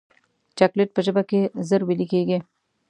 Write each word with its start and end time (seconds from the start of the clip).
چاکلېټ 0.57 0.89
په 0.93 1.01
ژبه 1.05 1.23
کې 1.29 1.39
ژر 1.67 1.81
ویلې 1.85 2.05
کېږي. 2.13 2.37